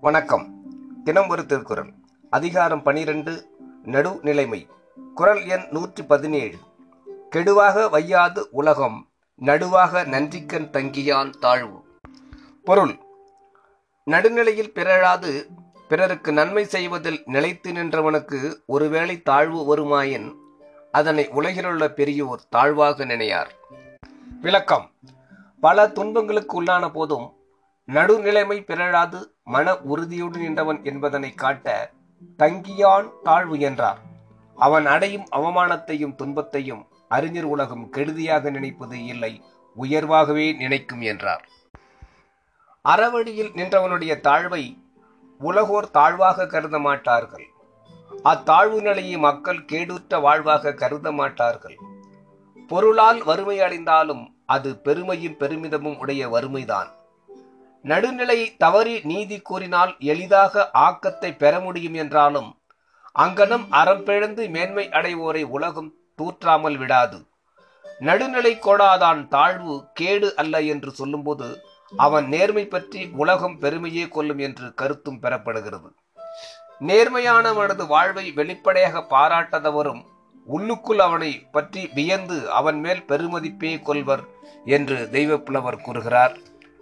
வணக்கம். 0.00 0.62
தினம் 1.04 1.28
ஒரு 1.28 1.46
திருக்குறள். 1.46 1.92
அதிகாரம் 2.30 2.82
பனிரெண்டு 2.82 3.46
நடுநிலைமை 3.84 4.66
குறள் 5.14 5.44
எண் 5.44 5.68
நூற்றி 5.70 6.04
பதினேழு. 6.04 6.56
கெடுவாக 7.30 7.88
வையாது 7.88 8.44
உலகம் 8.50 9.08
நடுவாக 9.40 10.06
நன்றிக்கண் 10.06 10.70
தங்கியான் 10.70 11.30
தாழ்வு. 11.30 11.98
பொருள். 12.64 12.98
நடுநிலையில் 14.04 14.72
பிறழாது 14.72 15.48
பிறருக்கு 15.88 16.32
நன்மை 16.32 16.64
செய்வதில் 16.64 17.22
நிலைத்து 17.24 17.72
நின்றவனுக்கு 17.72 18.54
ஒருவேளை 18.66 19.22
தாழ்வு 19.22 19.76
வருமாயின் 19.76 20.34
அதனை 20.92 21.28
உலகிலுள்ள 21.28 21.88
பெரியோர் 21.88 22.48
தாழ்வாக 22.48 23.04
நினையார். 23.04 23.50
விளக்கம். 24.40 24.90
பல 25.60 25.88
துன்பங்களுக்கு 25.88 26.62
உள்ளான 26.62 26.90
போதும் 26.92 27.32
நடுநிலைமை 27.86 28.64
பிறழாது 28.64 29.34
மன 29.44 29.78
உறுதியுடன் 29.78 30.40
நின்றவன் 30.40 30.84
என்பதனை 30.84 31.34
காட்ட 31.34 31.90
தங்கியான் 32.38 33.10
தாழ்வு 33.22 33.58
என்றார். 33.58 33.98
அவன் 34.56 34.86
அடையும் 34.86 35.24
அவமானத்தையும் 35.32 36.14
துன்பத்தையும் 36.14 36.86
அறிஞர் 37.08 37.44
உலகம் 37.44 37.90
கெடுதியாக 37.92 38.50
நினைப்பது 38.50 39.04
இல்லை 39.04 39.42
உயர்வாகவே 39.74 40.56
நினைக்கும் 40.56 41.00
என்றார். 41.00 41.48
அறவழியில் 42.88 43.52
நின்றவனுடைய 43.54 44.20
தாழ்வை 44.20 44.86
உலகோர் 45.40 45.90
தாழ்வாக 45.90 46.46
கருத 46.46 46.78
மாட்டார்கள். 46.78 47.46
அத்தாழ்வு 48.22 48.78
நிலையை 48.82 49.16
மக்கள் 49.18 49.60
கேடுற்ற 49.64 50.20
வாழ்வாக 50.20 50.72
கருத 50.72 51.12
மாட்டார்கள். 51.12 51.76
பொருளால் 52.70 53.20
வறுமை 53.24 53.60
அடைந்தாலும் 53.60 54.24
அது 54.46 54.70
பெருமையும் 54.76 55.36
பெருமிதமும் 55.36 55.98
உடைய 55.98 56.22
வறுமைதான். 56.28 56.90
நடுநிலை 57.84 58.38
தவறி 58.56 58.94
நீதி 59.02 59.38
கூறினால் 59.40 59.92
எளிதாக 59.98 60.70
ஆக்கத்தை 60.86 61.30
பெற 61.36 61.60
முடியும் 61.60 61.94
என்றாலும் 61.94 62.50
அங்கனம் 63.18 63.66
அறம் 63.70 64.04
பிழந்து 64.04 64.42
மேன்மை 64.48 64.84
அடைவோரை 64.88 65.42
உலகம் 65.56 65.94
தூற்றாமல் 66.14 66.76
விடாது. 66.76 67.18
நடுநிலை 67.98 68.52
கோடாதான் 68.58 69.28
தாழ்வு 69.28 69.74
கேடு 69.92 70.28
அல்ல 70.36 70.60
என்று 70.62 70.90
சொல்லும்போது 70.90 71.48
அவன் 71.96 72.28
நேர்மை 72.28 72.66
பற்றி 72.66 73.10
உலகம் 73.12 73.58
பெருமையே 73.58 74.08
கொள்ளும் 74.08 74.38
என்று 74.38 74.74
கருத்தும் 74.74 75.18
பெறப்படுகிறது. 75.22 75.92
நேர்மையானவனது 76.80 77.86
வாழ்வை 77.86 78.32
வெளிப்படையாக 78.32 79.06
பாராட்டாதவரும் 79.10 80.02
உள்ளுக்குள் 80.44 80.98
அவனை 80.98 81.46
பற்றி 81.52 81.90
வியந்து 81.94 82.50
அவன் 82.50 82.80
மேல் 82.80 83.04
பெருமதிப்பே 83.08 83.82
கொள்வர் 83.82 84.20
என்று 84.64 85.08
தெய்வப்புலவர் 85.12 85.80
கூறுகிறார். 85.80 86.36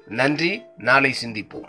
நன்றி. 0.06 0.62
நாளை 0.78 1.14
சிந்திப்போம். 1.24 1.68